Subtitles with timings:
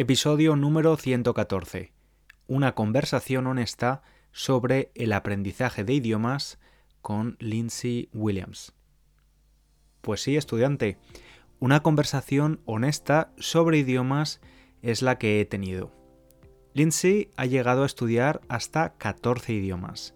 [0.00, 1.92] Episodio número 114.
[2.46, 6.60] Una conversación honesta sobre el aprendizaje de idiomas
[7.02, 8.74] con Lindsay Williams.
[10.00, 10.98] Pues sí, estudiante,
[11.58, 14.40] una conversación honesta sobre idiomas
[14.82, 15.90] es la que he tenido.
[16.74, 20.14] Lindsay ha llegado a estudiar hasta 14 idiomas.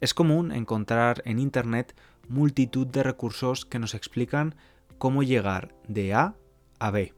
[0.00, 1.94] Es común encontrar en Internet
[2.28, 4.54] multitud de recursos que nos explican
[4.96, 6.34] cómo llegar de A
[6.78, 7.12] a B,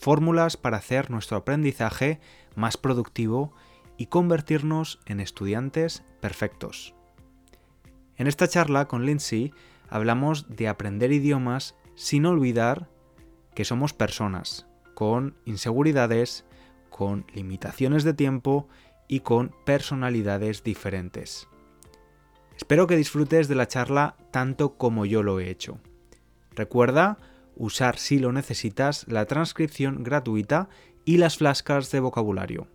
[0.00, 2.20] fórmulas para hacer nuestro aprendizaje
[2.56, 3.52] más productivo
[3.96, 6.94] y convertirnos en estudiantes perfectos.
[8.16, 9.52] En esta charla con Lindsay
[9.88, 12.88] hablamos de aprender idiomas sin olvidar
[13.54, 16.46] que somos personas, con inseguridades,
[16.88, 18.68] con limitaciones de tiempo
[19.06, 21.46] y con personalidades diferentes.
[22.56, 25.78] Espero que disfrutes de la charla tanto como yo lo he hecho.
[26.54, 27.18] Recuerda
[27.56, 30.70] usar si lo necesitas la transcripción gratuita
[31.04, 32.68] y las flascas de vocabulario.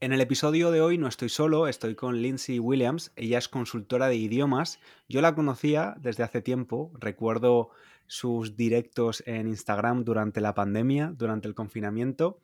[0.00, 3.10] En el episodio de hoy no estoy solo, estoy con Lindsay Williams.
[3.16, 4.78] Ella es consultora de idiomas.
[5.08, 6.92] Yo la conocía desde hace tiempo.
[7.00, 7.70] Recuerdo
[8.06, 12.42] sus directos en Instagram durante la pandemia, durante el confinamiento.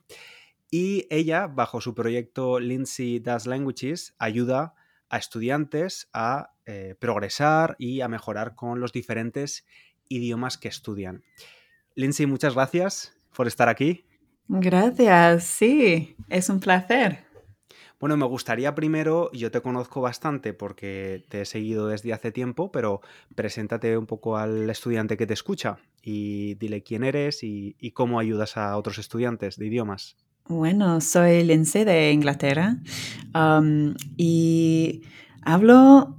[0.71, 4.75] Y ella, bajo su proyecto Lindsay Does Languages, ayuda
[5.09, 9.67] a estudiantes a eh, progresar y a mejorar con los diferentes
[10.09, 11.25] idiomas que estudian.
[11.95, 14.05] Lindsay, muchas gracias por estar aquí.
[14.47, 17.31] Gracias, sí, es un placer.
[18.01, 22.73] Bueno, me gustaría primero, yo te conozco bastante porque te he seguido desde hace tiempo,
[22.73, 23.03] pero
[23.35, 28.57] preséntate un poco al estudiante que te escucha y dile quién eres y, cómo ayudas
[28.57, 30.17] a otros estudiantes de idiomas.
[30.51, 32.77] Bueno, soy Lindsay de Inglaterra
[33.37, 35.03] um, y
[35.43, 36.19] hablo,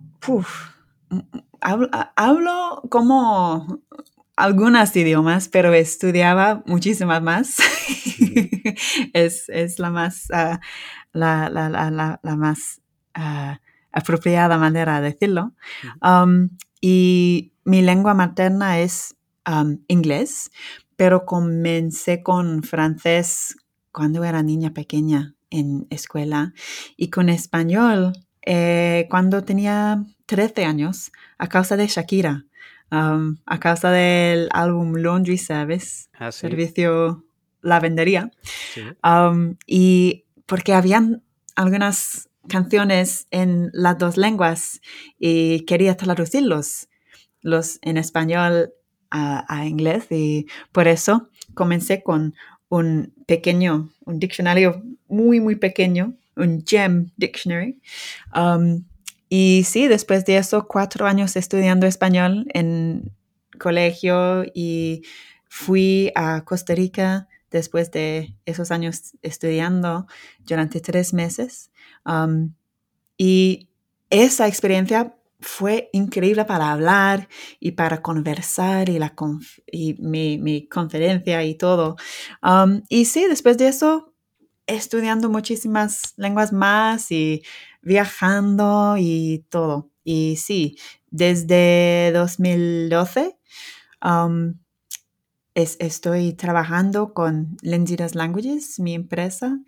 [2.16, 3.82] hablo, como
[4.38, 7.58] algunos idiomas, pero estudiaba muchísimas más.
[9.14, 10.32] es, la más...
[10.32, 10.61] Ah,
[11.11, 12.80] la, la, la, la más
[13.17, 13.58] uh,
[13.92, 15.55] apropiada manera de decirlo.
[16.02, 19.14] Um, y mi lengua materna es
[19.45, 20.52] um, inglés,
[20.95, 23.58] pero comencé con francés
[23.92, 26.54] cuando era niña pequeña en escuela
[26.98, 28.14] y con español
[28.44, 32.46] eh, cuando tenía 13 años a causa de Shakira,
[32.92, 37.26] um, a causa del álbum Laundry Service, ah, servicio
[37.62, 38.32] lavandería.
[38.74, 38.82] Sí.
[39.68, 41.23] y porque habían
[41.56, 44.82] algunas canciones en las dos lenguas
[45.20, 46.88] y quería traducirlos
[47.42, 48.73] los en español
[49.12, 52.34] a, inglés y por eso comencé con
[52.71, 57.82] un pequeño, un diccionario muy, muy pequeño, un GEM Dictionary.
[58.33, 58.86] Um,
[59.27, 63.11] y sí, después de eso, cuatro años estudiando español en
[63.60, 65.04] colegio y
[65.49, 70.08] fui a Costa Rica después de esos años estudiando
[70.39, 71.71] durante tres meses.
[72.05, 72.54] Um,
[73.17, 73.67] y
[74.10, 77.28] esa experiencia fue increíble para hablar
[77.60, 79.14] y para conversar y, la
[79.68, 81.96] y mi, conferencia y todo.
[82.44, 84.14] Um, y sí, después de eso,
[84.68, 87.44] estudiando muchísimas lenguas más y
[87.82, 89.90] viajando y todo.
[90.04, 90.78] Y sí,
[91.10, 93.38] desde 2012
[95.56, 99.60] estoy trabajando con Lenzidas Languages, mi empresa,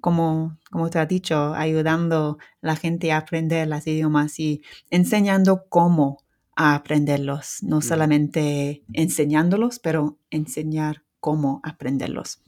[0.00, 5.64] como, como te ha dicho, ayudando a la gente a aprender los idiomas y enseñando
[5.68, 6.24] cómo
[6.56, 12.42] a aprenderlos, no solamente enseñándolos, pero enseñar cómo aprenderlos.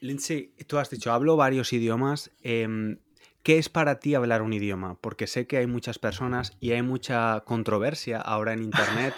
[0.00, 2.32] Lindsay, tú has dicho, hablo varios idiomas.
[2.42, 2.98] Em,
[3.42, 4.98] ¿Qué es para ti hablar un idioma?
[5.00, 9.14] Porque sé que hay muchas personas y hay mucha controversia ahora en Internet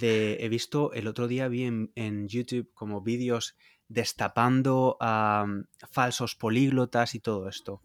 [0.00, 3.56] he visto, el otro día vi en, YouTube como vídeos
[3.88, 5.46] destapando a
[5.90, 7.82] falsos políglotas y todo esto.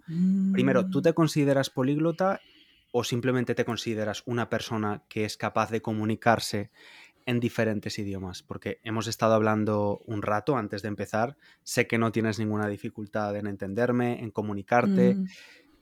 [0.52, 1.04] Primero, ¿tú mm.
[1.04, 2.40] te consideras políglota
[2.92, 6.72] o simplemente te consideras una persona que es capaz de comunicarse
[7.26, 8.44] en diferentes idiomas?
[8.44, 13.36] Porque hemos estado hablando un rato antes de empezar, sé que no tienes ninguna dificultad
[13.36, 15.16] en entenderme, en comunicarte.
[15.16, 15.28] Mm.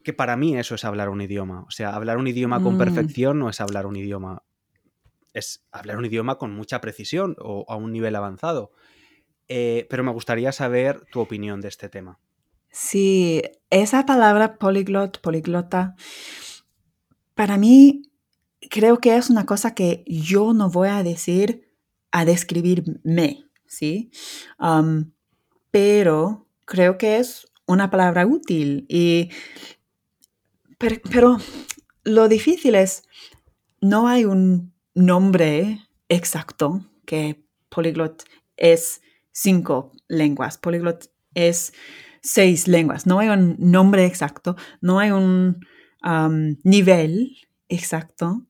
[0.04, 1.64] Que para mí eso es hablar un idioma.
[1.64, 2.78] O sea, hablar un idioma con mm.
[2.78, 4.42] perfección no es hablar un idioma
[5.38, 8.72] es hablar un idioma con mucha precisión o a un nivel avanzado.
[9.50, 12.20] Eh, pero me gustaría saber tu opinión de este tema.
[12.70, 15.96] Sí, esa palabra poliglot, poliglota,
[17.34, 18.04] para mí
[18.70, 21.74] creo que es una cosa que yo no voy a decir
[22.12, 24.12] a describirme, ¿sí?
[24.60, 25.12] Um,
[25.72, 29.30] pero creo que es una palabra útil y
[30.78, 31.38] pero,
[32.04, 33.04] lo difícil es,
[33.82, 38.24] no hay un nombre exacto que polyglot
[38.58, 39.02] es
[39.38, 41.72] cinco lenguas, polyglot es
[42.22, 43.06] seis lenguas.
[43.06, 45.64] No hay un nombre exacto, no hay un
[46.04, 47.38] um, nivel
[47.70, 48.48] exacto.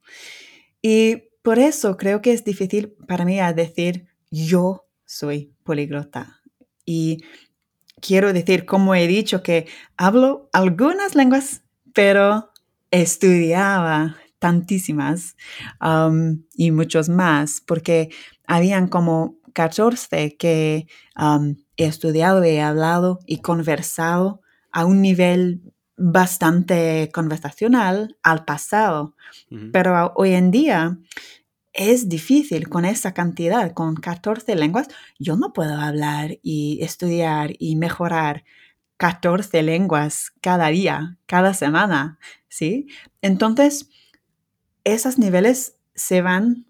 [0.82, 6.42] Y por eso creo que es difícil para mí decir yo soy políglota.
[6.86, 7.18] Y
[8.02, 9.68] quiero decir, como he dicho, que
[9.98, 11.64] hablo algunas lenguas,
[11.94, 12.52] pero
[12.92, 15.36] estudiaba tantísimas
[15.82, 18.10] um, y muchos más, porque
[18.46, 20.86] habían como 14 que
[21.20, 24.40] um, he estudiado, he hablado y conversado
[24.72, 29.16] a un nivel bastante conversacional al pasado.
[29.74, 31.00] Pero hoy en día
[31.74, 34.90] es difícil con esa cantidad, con 14 lenguas.
[35.18, 38.44] Yo no puedo hablar y estudiar y mejorar
[38.98, 42.90] 14 lenguas cada día, cada semana, ¿sí?
[43.24, 43.90] Entonces,
[44.84, 46.67] esos niveles se van,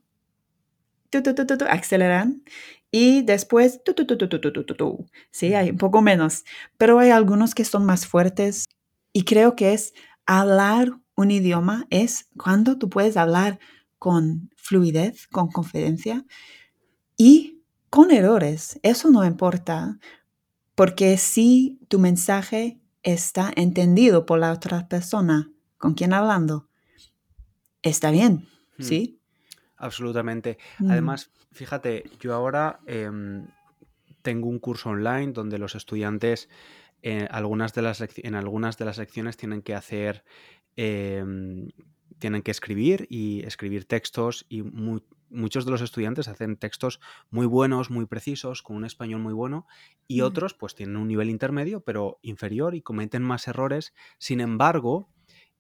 [1.70, 2.44] aceleran
[2.92, 3.82] y después,
[5.32, 6.46] sí, hay un poco menos,
[6.78, 8.66] pero hay algunos que son más fuertes
[9.14, 9.94] y creo que es
[10.26, 13.60] hablar un idioma es cuando tú puedes hablar
[13.98, 16.26] con fluidez, con confidencia
[17.18, 18.80] y con errores.
[18.84, 20.00] Eso no importa,
[20.76, 26.70] porque si tu mensaje está entendido por la otra persona con quien hablando,
[27.82, 28.84] está bien, hmm.
[28.84, 29.17] ¿sí?
[29.78, 30.58] Absolutamente.
[30.80, 30.92] Mm.
[30.92, 33.48] Además, fíjate, yo ahora em,
[34.22, 36.50] tengo un curso online donde los estudiantes
[37.04, 40.24] eh, algunas de las en algunas de las lecciones tienen que hacer
[40.76, 41.70] em,
[42.18, 44.64] tienen que escribir y escribir textos y
[45.30, 49.68] muchos de los estudiantes hacen textos muy buenos, muy precisos, con un español muy bueno
[50.08, 50.26] y mm.
[50.26, 53.94] otros pues tienen un nivel intermedio pero inferior y cometen más errores.
[54.18, 55.10] Sin embargo,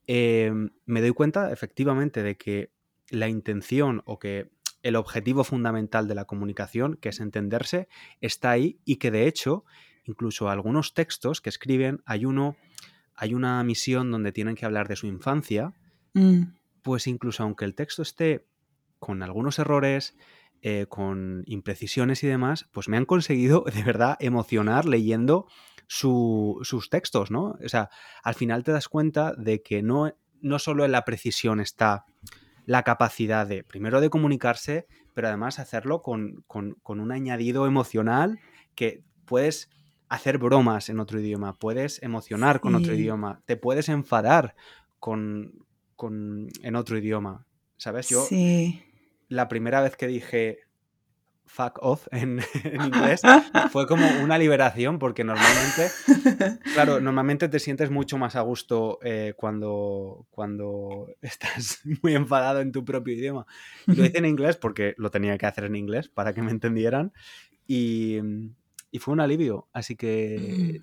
[0.07, 2.71] em, me doy cuenta efectivamente de que
[3.09, 4.51] la intención o que
[4.83, 7.87] el objetivo fundamental de la comunicación, que es entenderse,
[8.21, 9.65] está ahí y que de hecho
[10.05, 12.55] incluso algunos textos que escriben, hay uno,
[13.15, 15.73] hay una misión donde tienen que hablar de su infancia,
[16.13, 16.43] mm.
[16.81, 18.47] pues incluso aunque el texto esté
[18.99, 20.15] con algunos errores,
[20.61, 25.47] eh, con imprecisiones y demás, pues me han conseguido de verdad emocionar leyendo
[25.87, 27.57] sus textos, ¿no?
[27.63, 27.89] O sea,
[28.23, 32.05] al final te das cuenta de que no, no solo en la precisión está
[32.67, 38.39] la capacidad de, primero, de comunicarse, pero además hacerlo con, un añadido emocional
[38.75, 39.69] que puedes
[40.09, 44.53] hacer bromas en otro idioma, puedes emocionar con otro idioma, te puedes enfadar
[44.99, 45.65] con,
[46.03, 47.47] en otro idioma.
[47.77, 48.09] ¿Sabes?
[48.09, 48.27] Yo
[49.29, 50.59] la primera vez que dije
[51.47, 53.21] fuck off en, inglés
[53.71, 55.89] fue como una liberación porque normalmente,
[56.73, 62.71] claro, normalmente te sientes mucho más a gusto eh, cuando, cuando estás muy enfadado en
[62.71, 63.47] tu propio idioma.
[63.85, 67.13] Lo hice en inglés porque lo tenía que hacer en inglés para que me entendieran
[67.65, 68.17] y,
[68.91, 69.67] y fue un alivio.
[69.73, 70.81] Así que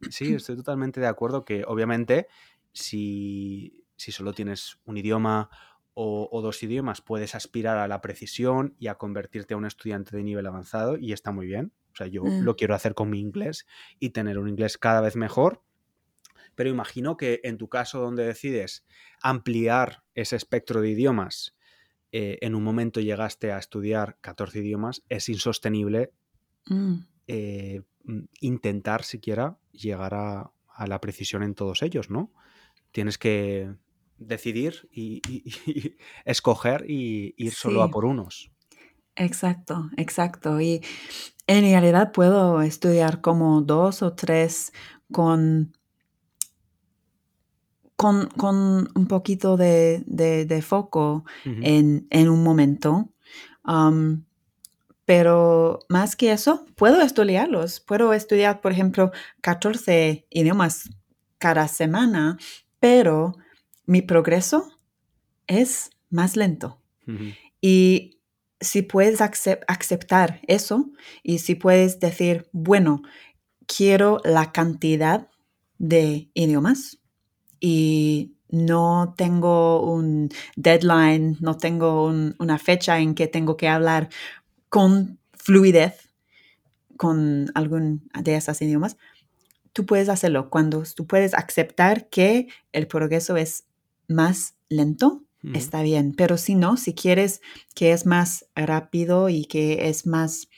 [0.00, 0.06] mm.
[0.10, 2.28] sí, estoy totalmente de acuerdo que obviamente
[2.72, 5.50] si, si solo tienes un idioma
[5.98, 10.22] o, dos idiomas, puedes aspirar a la precisión y a convertirte a un estudiante de
[10.22, 11.72] nivel avanzado y está muy bien.
[11.94, 12.42] O sea, yo mm.
[12.42, 13.66] lo quiero hacer con mi inglés
[13.98, 15.62] y tener un inglés cada vez mejor.
[16.54, 18.84] Pero imagino que en tu caso donde decides
[19.22, 21.56] ampliar ese espectro de idiomas,
[22.12, 26.12] eh, en un momento llegaste a estudiar 14 idiomas, es insostenible
[26.66, 26.96] mm.
[27.28, 27.82] Eh,
[28.40, 30.52] intentar siquiera llegar a,
[30.86, 32.32] la precisión en todos ellos, ¿no?
[32.92, 33.74] Tienes que
[34.18, 35.20] decidir y,
[36.24, 38.50] escoger y ir solo a por unos.
[39.16, 40.60] Exacto, exacto.
[40.60, 40.82] Y
[41.46, 44.72] en realidad puedo estudiar como dos o tres
[45.10, 45.72] con,
[47.96, 53.10] con, un poquito de, foco en, un momento.
[53.64, 54.24] Um,
[55.06, 57.80] pero más que eso, puedo estudiarlos.
[57.80, 60.90] Puedo estudiar, por ejemplo, 14 idiomas
[61.38, 62.38] cada semana,
[62.80, 63.36] pero
[63.86, 64.70] mi progreso
[65.46, 66.80] es más lento.
[67.60, 68.18] Y
[68.60, 70.90] si puedes aceptar eso
[71.22, 73.02] y si puedes decir, bueno,
[73.66, 75.28] quiero la cantidad
[75.78, 76.98] de idiomas
[77.60, 84.08] y no tengo un deadline, no tengo una fecha en que tengo que hablar
[84.68, 86.06] con fluidez
[86.96, 88.96] con algún de esos idiomas,
[89.72, 93.65] tú puedes hacerlo cuando tú puedes aceptar que el progreso es
[94.08, 95.22] más lento,
[95.54, 97.40] está bien, pero si no, si quieres
[97.74, 100.48] que es más rápido y que es más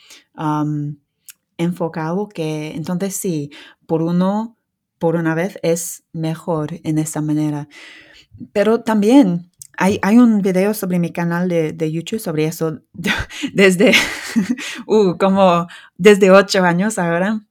[1.58, 3.50] enfocado, que entonces sí,
[3.86, 4.58] por uno
[4.98, 7.68] por una vez es mejor en esa manera.
[8.52, 12.80] Pero también hay, hay un video sobre mi canal de, de YouTube sobre eso
[13.54, 13.92] desde,
[14.86, 17.44] uh, como desde ocho años ahora.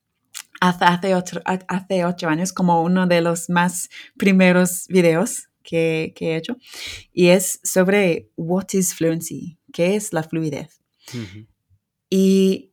[0.60, 6.32] Hace, hace, ocho, hace ocho años, como uno de los más primeros videos que, que,
[6.32, 6.56] he hecho.
[7.12, 10.82] Y es sobre what is fluency, qué es la fluidez.
[12.10, 12.72] Y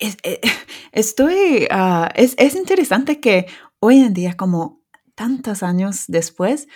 [0.00, 0.40] es, eh,
[0.92, 3.46] estoy, uh, es, es interesante que
[3.78, 4.82] hoy en día, como
[5.14, 6.66] tantos años después,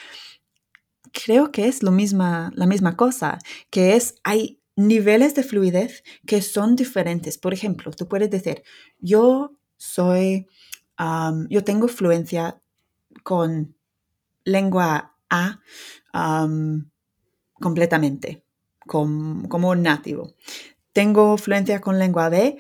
[1.13, 3.39] creo que es lo misma, la misma cosa,
[3.71, 7.37] que es, hay niveles de fluidez que son diferentes.
[7.37, 8.63] Por ejemplo, tú puedes decir,
[9.01, 10.47] yo soy,
[11.01, 12.63] um, yo tengo fluencia
[13.25, 13.78] con
[14.49, 15.61] lengua A
[17.55, 18.45] completamente,
[18.87, 20.35] como nativo.
[20.93, 22.59] Tengo fluencia con lengua B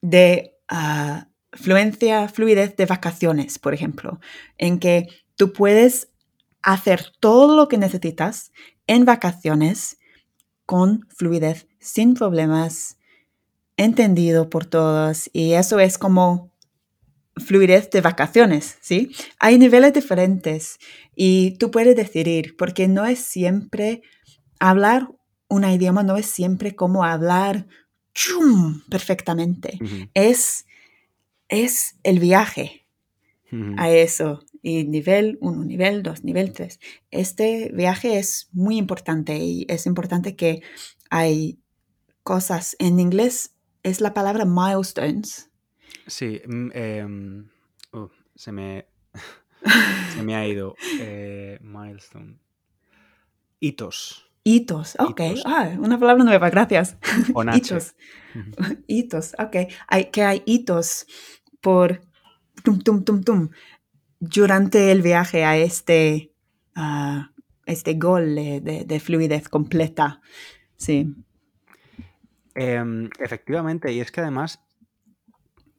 [0.00, 4.20] de uh, fluencia, fluidez de vacaciones, por ejemplo,
[4.58, 6.08] en que tú puedes
[6.62, 8.52] hacer todo lo que necesitas
[8.86, 9.98] en vacaciones
[10.66, 12.96] con fluidez, sin problemas,
[13.76, 15.28] entendido por todos.
[15.32, 16.53] Y eso es como
[17.36, 19.10] fluidez de vacaciones, ¿sí?
[19.38, 20.78] Hay niveles diferentes
[21.14, 24.02] y tú puedes decidir, porque no es siempre
[24.58, 25.08] hablar
[25.48, 27.66] un idioma, no es siempre como hablar
[28.14, 28.82] ¡chum!
[28.88, 29.78] perfectamente.
[30.14, 30.66] es,
[31.48, 32.86] es el viaje
[33.76, 34.40] a eso.
[34.62, 36.80] Y nivel 1, nivel 2, nivel 3.
[37.10, 40.62] Este viaje es muy importante y es importante que
[41.10, 41.60] hay
[42.22, 42.74] cosas.
[42.78, 45.50] En inglés es la palabra milestones.
[46.06, 47.48] Sí, mm, em,
[47.92, 48.86] uh, se, me,
[50.14, 50.76] se me ha ido.
[51.00, 52.38] Eh, milestone.
[53.60, 54.30] Hitos.
[54.46, 55.20] Hitos, ok.
[55.46, 56.98] Ah, una palabra nueva, gracias.
[57.54, 57.94] hitos.
[58.86, 59.56] hitos, ok.
[59.88, 61.06] Hay, que hay hitos
[61.62, 62.02] por
[62.62, 63.50] tum, tum, tum, tum
[64.20, 66.32] durante el viaje a este,
[67.66, 70.20] este gol de, fluidez completa.
[70.76, 71.14] Sí.
[72.54, 74.63] Em, efectivamente, y es que además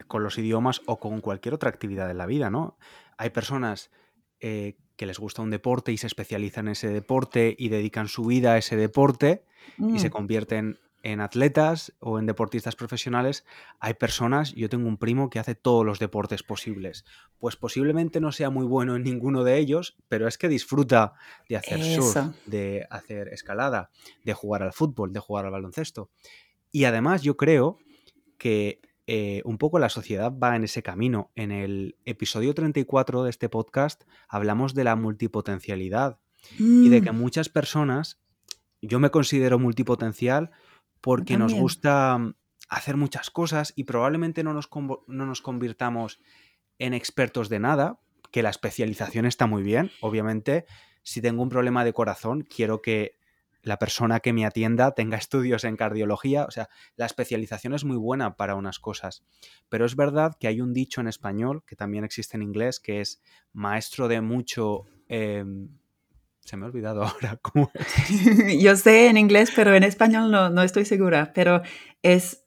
[0.07, 2.77] con los idiomas o con cualquier otra actividad de la vida, ¿no?
[3.17, 3.91] Hay personas
[4.39, 8.25] eh, que les gusta un deporte y se especializan en ese deporte y dedican su
[8.25, 9.45] vida a ese deporte
[9.77, 10.11] y se mm.
[10.11, 13.45] convierten en atletas o en deportistas profesionales
[13.79, 17.05] hay personas, yo tengo un primo que hace todos los deportes posibles.
[17.37, 21.13] Pues posiblemente no sea muy bueno en ninguno de ellos, pero es que disfruta
[21.47, 23.91] de hacer surf, de hacer escalada,
[24.23, 26.09] de jugar al fútbol, de jugar al baloncesto.
[26.71, 27.77] Y además yo creo
[28.39, 31.31] que eh, un poco la sociedad va en ese camino.
[31.35, 36.19] En el episodio 34 de este podcast hablamos de la multipotencialidad
[36.57, 37.17] y de que mm.
[37.17, 38.19] muchas personas,
[38.81, 40.51] yo me considero multipotencial,
[41.01, 42.35] porque nos gusta mm,
[42.69, 46.19] hacer muchas cosas y probablemente no nos, no nos convirtamos
[46.79, 47.99] en expertos de nada,
[48.31, 49.91] que la especialización está muy bien.
[50.01, 50.65] Obviamente,
[51.03, 53.17] si tengo un problema de corazón, quiero que
[53.65, 56.45] la persona que me atienda tenga estudios en cardiología.
[56.45, 59.25] O sea, la especialización es muy buena para unas cosas.
[59.69, 63.01] Pero es verdad que hay un dicho en español, que también existe en inglés, que
[63.01, 65.69] es maestro de mucho, em,
[66.41, 68.59] se me ha olvidado ahora cómo es.
[68.61, 71.33] Yo sé en inglés, pero en español no, no estoy segura.
[71.33, 71.63] Pero
[72.03, 72.45] es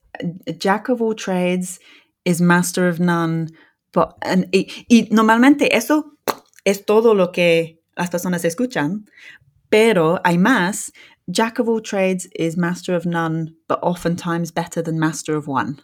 [0.58, 1.80] Jack of all trades
[2.22, 3.48] is master of none.
[4.52, 6.16] y, normalmente eso
[6.64, 9.06] es todo lo que las personas escuchan,
[9.68, 10.92] pero hay más.
[11.26, 15.76] Jack of all trades is master of none, but oftentimes better than master of one.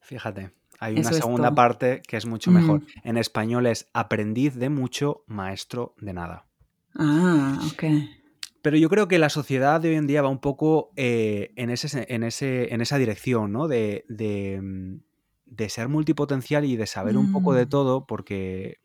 [0.00, 2.82] Fíjate, hay una segunda parte que es mucho mejor.
[3.04, 6.46] En español es aprendiz de mucho, maestro de nada.
[6.94, 7.84] Ah, ok.
[8.62, 11.70] Pero yo creo que la sociedad de hoy en día va un poco eh, en,
[11.70, 13.68] ese, en, ese, en esa dirección, ¿no?
[13.68, 17.68] De, de, mm, ser multipotencial y de saber un poco de mm.
[17.68, 18.78] todo porque,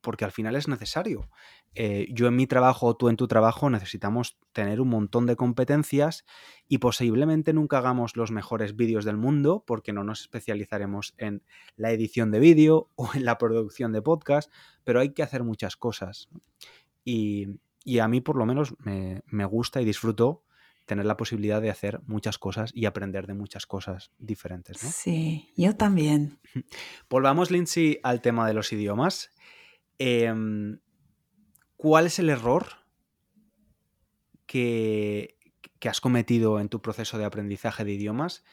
[0.00, 1.28] porque al final es necesario.
[1.74, 5.36] Eh, yo en mi trabajo o tú en tu trabajo necesitamos tener un montón de
[5.36, 6.24] competencias
[6.68, 11.42] y posiblemente nunca hagamos los mejores vídeos del mundo porque no nos especializaremos en
[11.76, 14.50] la edición de vídeo o en la producción de podcast,
[14.84, 16.30] pero hay que hacer muchas cosas.
[17.04, 17.58] Y,
[18.00, 20.42] a mí por lo menos me, gusta y disfruto
[20.86, 24.82] tener la posibilidad de hacer muchas cosas y aprender de muchas cosas diferentes.
[24.82, 24.90] ¿no?
[24.90, 26.38] Sí, yo también.
[27.10, 29.30] Volvamos, Lindsay, al tema de los idiomas.
[29.98, 30.78] Em,
[31.76, 32.66] ¿Cuál es el error
[34.46, 35.38] que,
[35.78, 38.44] que, has cometido en tu proceso de aprendizaje de idiomas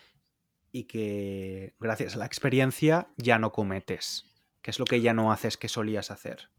[0.72, 4.26] y que gracias a la experiencia ya no cometes?
[4.62, 6.50] ¿Qué es lo que ya no haces que solías hacer?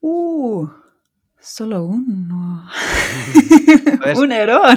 [0.00, 0.68] Uh,
[1.40, 2.68] Solo uno.
[4.16, 4.76] Un error.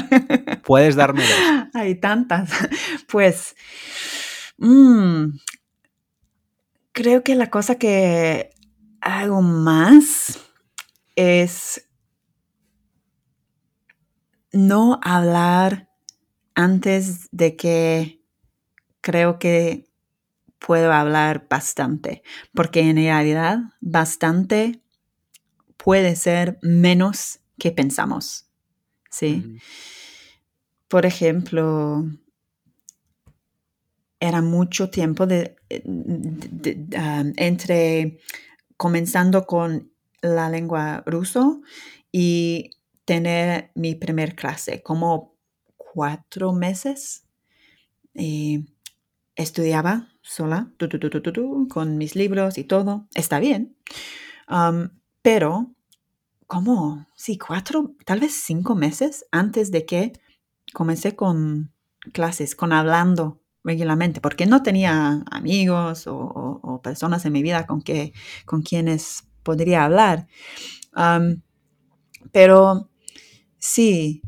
[0.64, 1.70] Puedes darme dos.
[1.74, 2.52] Hay tantas.
[3.08, 3.56] Pues
[4.58, 5.38] mm,
[6.92, 8.52] creo que la cosa que
[9.02, 10.40] algo más
[11.16, 11.88] es
[14.54, 15.90] no hablar
[16.56, 18.22] antes de que
[19.02, 19.90] creo que
[20.60, 22.22] puedo hablar bastante,
[22.54, 24.82] porque en realidad bastante
[25.78, 28.52] puede ser menos que pensamos.
[29.10, 29.58] ¿sí?
[30.88, 32.06] Por ejemplo,
[34.20, 35.56] era mucho tiempo de,
[37.38, 38.20] entre
[38.82, 39.92] comenzando con
[40.24, 41.62] la lengua ruso
[42.12, 42.72] y
[43.06, 45.36] tener mi primer clase, como
[45.78, 47.28] cuatro meses.
[48.16, 48.66] Y
[49.36, 50.74] estudiaba sola,
[51.70, 53.08] con mis libros y todo.
[53.14, 53.78] Está bien.
[55.22, 55.76] pero,
[56.48, 60.14] como, sí, cuatro, tal vez cinco meses antes de que
[60.74, 61.72] comencé con
[62.14, 68.14] clases, con hablando regularmente, porque no tenía amigos o, personas en mi vida con, que,
[68.46, 70.28] con quienes podría hablar.
[72.32, 72.90] pero
[73.58, 74.22] sí,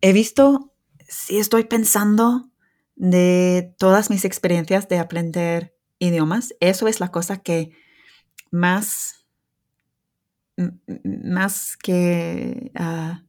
[0.00, 0.72] he visto,
[1.08, 2.50] sí estoy pensando
[2.96, 6.54] de todas mis experiencias de aprender idiomas.
[6.60, 7.72] Eso es la cosa que
[8.50, 9.26] más,
[11.04, 12.70] más que...
[12.74, 13.24] Ah,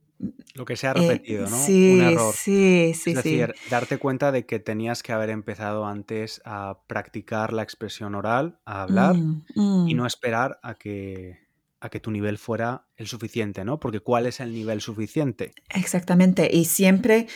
[0.53, 1.57] lo que se ha eh, repetido, ¿no?
[1.57, 2.34] Sí, Un error.
[2.34, 7.53] sí, sí, es decir, darte cuenta de que tenías que haber empezado antes a practicar
[7.53, 9.98] la expresión oral, a hablar, mm, y mm.
[9.98, 11.39] no esperar a que,
[11.79, 13.79] a que tu nivel fuera el suficiente, ¿no?
[13.79, 15.53] Porque ¿cuál es el nivel suficiente?
[15.69, 16.50] Exactamente.
[16.51, 17.27] Y siempre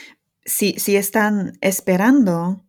[0.50, 2.66] si, si están esperando,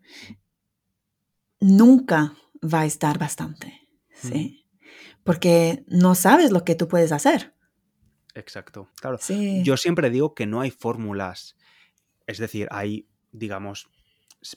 [1.61, 4.67] nunca va a estar bastante, ¿sí?
[5.25, 7.55] Porque no sabes lo que tú puedes hacer.
[8.35, 9.19] Exacto, claro.
[9.63, 11.57] Yo siempre digo que no hay fórmulas,
[12.27, 13.91] es decir, hay, digamos,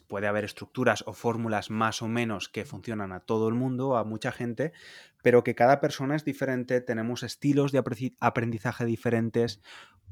[0.07, 4.03] puede haber estructuras o fórmulas más o menos que funcionan a todo el mundo, a
[4.03, 4.71] mucha gente,
[5.21, 7.83] pero que cada persona es diferente, tenemos estilos de
[8.19, 9.61] aprendizaje diferentes.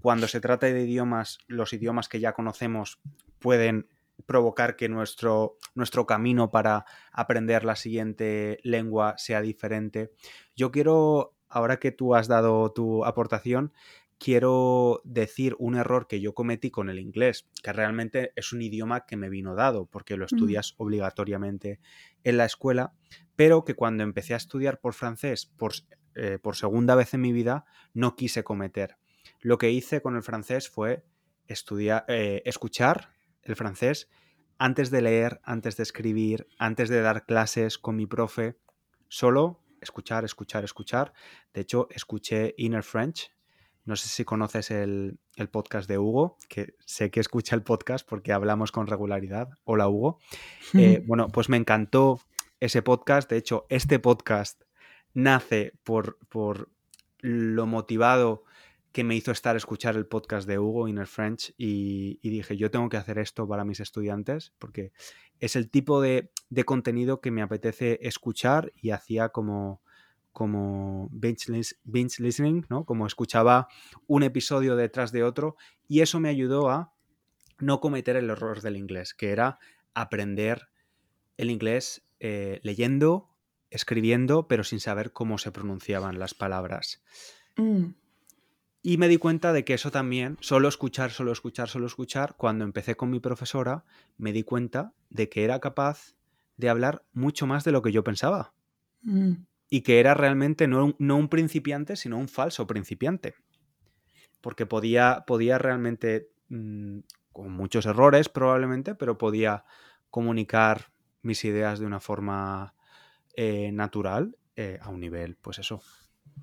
[0.02, 3.00] Cuando se trata de idiomas, los idiomas que ya conocemos
[3.40, 3.88] pueden
[4.26, 10.12] provocar que nuestro, nuestro camino para aprender la siguiente lengua sea diferente.
[10.56, 13.74] Yo quiero, ahora que tú has dado tu aportación,
[14.18, 19.06] quiero decir un error que yo cometí con el inglés, que realmente es un idioma
[19.08, 21.80] que me vino dado, porque lo estudias obligatoriamente
[22.24, 22.94] en la escuela,
[23.36, 25.74] pero que cuando empecé a estudiar por francés por,
[26.14, 28.98] eh, por segunda vez en mi vida, no quise cometer.
[29.40, 31.04] Lo que hice con el francés fue
[31.48, 33.10] estudiar, eh, escuchar
[33.42, 34.08] el francés
[34.60, 38.56] antes de leer, antes de escribir, antes de dar clases con mi profe,
[39.08, 41.14] solo escuchar, escuchar, escuchar.
[41.54, 43.32] De hecho, escuché Inner French,
[43.84, 45.20] no sé si conoces el,
[45.52, 49.50] podcast de Hugo, que sé que escucha el podcast porque hablamos con regularidad.
[49.64, 50.20] Hola Hugo.
[50.76, 52.22] Eh, bueno, pues me encantó
[52.60, 53.30] ese podcast.
[53.30, 54.62] De hecho, este podcast
[55.14, 56.70] nace por, por
[57.20, 58.44] lo motivado
[58.92, 62.70] que me hizo estar a escuchar el podcast de Hugo Inner French y, dije, yo
[62.72, 64.92] tengo que hacer esto para mis estudiantes porque
[65.40, 69.82] es el tipo de, de contenido que me apetece escuchar y hacía como
[70.32, 72.86] como binge, listening, ¿no?
[72.86, 73.68] Como escuchaba
[74.08, 75.58] un episodio detrás de otro
[75.90, 76.94] y eso me ayudó a
[77.60, 79.60] no cometer el error del inglés, que era
[79.94, 80.70] aprender
[81.38, 83.30] el inglés eh, leyendo,
[83.70, 87.04] escribiendo, pero sin saber cómo se pronunciaban las palabras.
[87.58, 87.92] Mm.
[88.84, 92.66] Y me di cuenta de que eso también, solo escuchar, solo escuchar, solo escuchar, cuando
[92.66, 93.86] empecé con mi profesora,
[94.18, 96.16] me di cuenta de que era capaz
[96.58, 98.54] de hablar mucho más de lo que yo pensaba.
[99.04, 99.34] Mm
[99.74, 103.36] y que era realmente no, un principiante, sino un falso principiante.
[104.42, 107.00] Porque podía, podía realmente, mm,
[107.32, 109.64] con muchos errores probablemente, pero podía
[110.10, 110.92] comunicar
[111.22, 112.76] mis ideas de una forma
[113.38, 115.82] eh, natural eh, a un nivel, pues eso.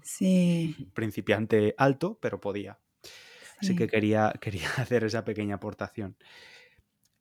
[0.02, 0.90] Sí.
[0.94, 2.78] Principiante alto, pero podía.
[3.60, 6.16] Así que quería, quería hacer esa pequeña aportación.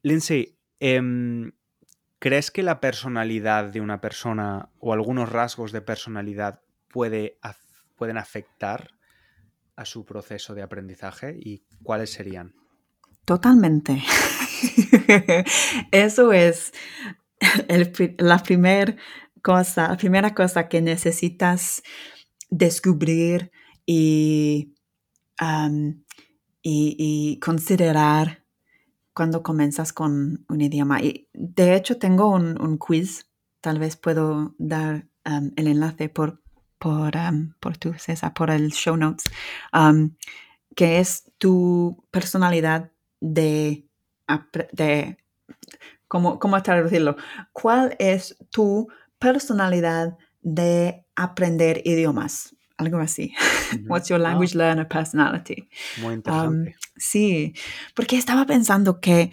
[0.03, 1.51] Lindsay, em,
[2.19, 7.37] ¿Crees que la personalidad de una persona o algunos rasgos de personalidad puede,
[7.95, 8.91] pueden afectar
[9.75, 12.55] a su proceso de aprendizaje y cuáles serían?
[13.23, 14.03] Totalmente.
[15.91, 16.73] Eso es
[18.17, 18.95] la primera
[19.43, 21.83] cosa, la primera cosa que necesitas
[22.49, 23.51] descubrir
[23.85, 24.73] y,
[26.61, 28.47] y considerar
[29.17, 31.01] cuando comienzas con un idioma.
[31.01, 33.27] Y de hecho tengo un, quiz,
[33.61, 35.07] tal vez puedo dar
[35.55, 36.39] el enlace por,
[36.77, 37.13] por,
[37.59, 39.23] por tu, César, por el show notes,
[40.75, 43.87] que es tu personalidad de,
[44.71, 45.17] de
[46.07, 47.15] ¿cómo, ¿cómo traducirlo?
[47.53, 53.33] ¿Cuál es tu personalidad de aprender idiomas, algo así.
[53.87, 55.67] What's your language learner personality?
[56.01, 56.75] Muy interesante.
[56.95, 57.53] sí,
[57.95, 59.31] porque estaba pensando que,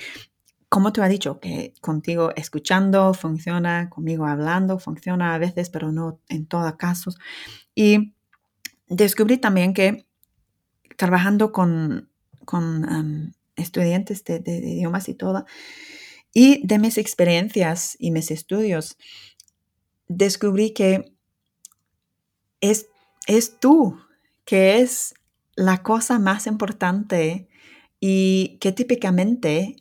[0.68, 6.20] como tú has dicho, que contigo escuchando funciona, conmigo hablando funciona a veces, pero no
[6.29, 7.18] en todos casos.
[7.75, 8.14] Y
[8.88, 10.07] descubrí también que
[10.97, 12.11] trabajando con,
[12.47, 15.44] con estudiantes de, de, idiomas y todo,
[16.33, 18.97] y de mis experiencias y mis estudios,
[20.09, 21.13] descubrí que
[23.26, 23.98] es, tú
[24.44, 25.14] que es
[25.56, 27.48] la cosa más importante
[28.00, 29.76] y que típicamente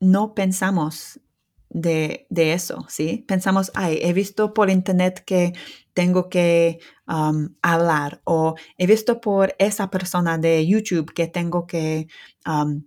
[0.00, 1.20] no pensamos
[1.70, 3.24] de, eso, ¿sí?
[3.26, 5.52] Pensamos, ay, he visto por internet que
[5.94, 12.08] tengo que um, hablar o he visto por esa persona de YouTube que tengo que
[12.46, 12.84] um,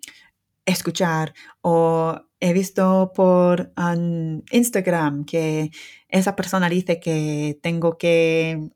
[0.66, 5.72] escuchar o he visto por um, Instagram que
[6.10, 8.70] esa persona dice que tengo que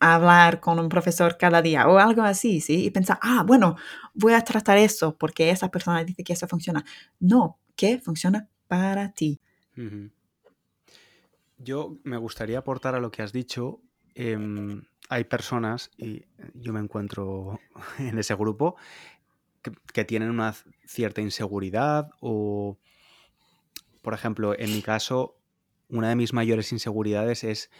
[0.00, 2.86] hablar con un profesor cada día o algo así, ¿sí?
[2.86, 3.76] Y pensar, ah, bueno,
[4.14, 6.84] voy a tratar eso porque esa persona dice que eso funciona.
[7.20, 9.40] No, que funciona para ti.
[11.58, 13.82] Yo me gustaría aportar a lo que has dicho.
[14.14, 17.60] Em, hay personas, y yo me encuentro
[17.98, 18.76] en ese grupo,
[19.92, 20.54] que, tienen una
[20.86, 22.78] cierta inseguridad o,
[24.00, 25.36] por ejemplo, en mi caso,
[25.90, 27.70] una de mis mayores inseguridades es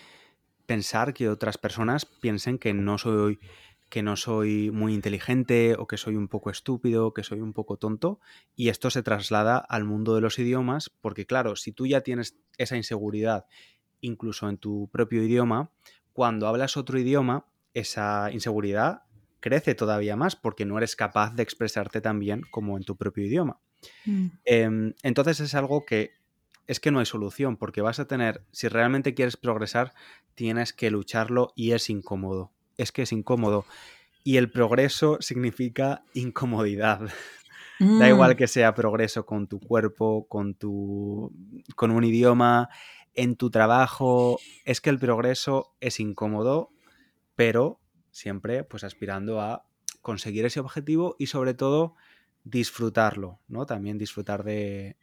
[0.71, 3.41] pensar que otras personas piensen que no soy
[3.89, 7.77] que no soy muy inteligente o que soy un poco estúpido, que soy un poco
[7.77, 8.21] tonto,
[8.55, 12.37] y esto se traslada al mundo de los idiomas, porque claro, si tú ya tienes
[12.57, 13.47] esa inseguridad
[14.01, 15.73] incluso en tu propio idioma,
[16.13, 19.03] cuando hablas otro idioma, esa inseguridad
[19.41, 23.25] crece todavía más porque no eres capaz de expresarte tan bien como en tu propio
[23.25, 23.59] idioma.
[24.05, 24.27] Mm.
[24.45, 26.20] Em, entonces es algo que
[26.71, 29.93] es que no hay solución porque vas a tener, si realmente quieres progresar,
[30.37, 32.53] tienes que lucharlo y es incómodo.
[32.77, 33.65] Es que es incómodo.
[34.23, 37.01] Y el progreso significa incomodidad.
[37.81, 38.37] Da igual mm.
[38.37, 41.33] que sea progreso con tu cuerpo, con tu.
[41.77, 42.69] con un idioma,
[43.15, 44.39] en tu trabajo.
[44.67, 46.73] Es que el progreso es incómodo,
[47.37, 47.81] pero
[48.11, 49.65] siempre pues aspirando a
[50.03, 51.95] conseguir ese objetivo y sobre todo
[52.45, 53.65] disfrutarlo, ¿no?
[53.65, 54.99] También disfrutar de,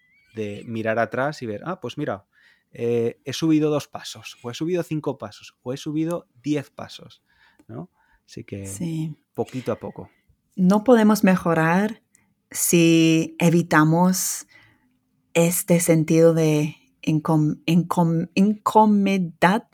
[0.65, 2.25] mirar atrás y ver, ah, pues mira,
[2.71, 7.23] eh, he subido dos pasos, o he subido cinco pasos, o he subido diez pasos,
[7.67, 7.89] ¿no?
[8.25, 8.65] Así que
[9.33, 10.09] poquito a poco.
[10.55, 12.01] No podemos mejorar
[12.51, 14.47] si evitamos
[15.33, 19.69] este sentido de incomodidad.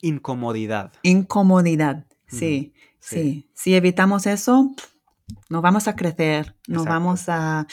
[0.00, 0.92] Incomodidad.
[1.02, 2.72] Incomodidad, sí.
[3.00, 3.48] Sí.
[3.54, 4.74] si evitamos eso,
[5.48, 7.68] no vamos a crecer, no vamos a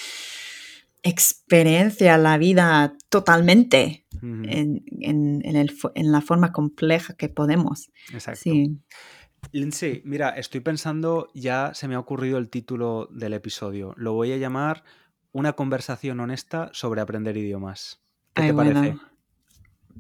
[1.04, 7.92] experienciar la vida totalmente en, en, la forma compleja que podemos.
[8.14, 8.40] Exacto.
[8.42, 8.80] Sí.
[9.52, 13.94] Lindsay, mira, estoy pensando, ya se me ha ocurrido el título del episodio.
[13.98, 14.84] Lo voy a llamar
[15.34, 18.02] Una conversación honesta sobre aprender idiomas.
[18.34, 18.96] ¿Qué te parece?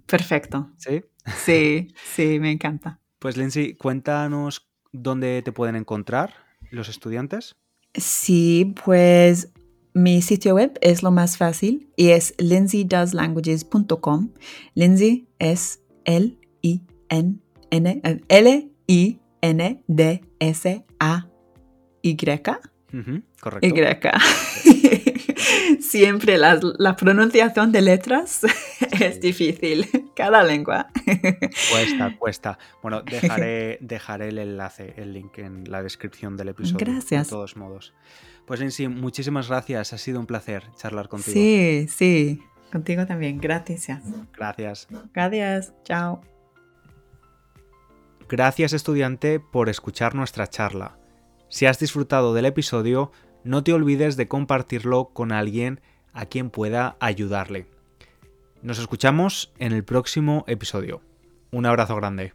[0.06, 0.72] Perfecto.
[0.78, 1.04] ¿Sí?
[1.36, 3.00] Sí, sí, me encanta.
[3.20, 6.34] Pues Lindsay, cuéntanos dónde te pueden encontrar
[6.72, 7.56] los estudiantes.
[7.94, 9.52] Sí, pues
[9.93, 14.32] mi sitio web es lo más fácil y es lindsaydoeslanguages.com.
[14.73, 21.27] Lindsay es L I N N L I N D S A
[22.01, 22.15] Y.
[23.41, 23.67] correcto.
[23.67, 23.71] Y.
[25.79, 28.41] Siempre la, pronunciación de letras
[28.99, 30.88] es difícil, cada lengua.
[31.71, 32.60] Cuesta, cuesta.
[32.82, 36.86] Bueno, dejaré, dejaré el enlace, el link en la descripción del episodio.
[36.86, 37.27] Gracias.
[37.27, 37.93] De todos modos.
[38.45, 39.93] Pues en sí, muchísimas gracias.
[39.93, 41.34] Ha sido un placer charlar contigo.
[41.34, 42.41] Sí, sí.
[42.71, 43.39] Contigo también.
[43.39, 44.01] Gracias.
[44.36, 44.88] Gracias.
[45.13, 45.73] Gracias.
[45.84, 46.21] Chao.
[48.27, 50.97] Gracias estudiante por escuchar nuestra charla.
[51.49, 53.12] Si has disfrutado del episodio,
[53.43, 55.82] no te olvides de compartirlo con alguien
[56.13, 57.67] a quien pueda ayudarle.
[58.62, 61.01] Nos escuchamos en el próximo episodio.
[61.51, 62.34] Un abrazo grande.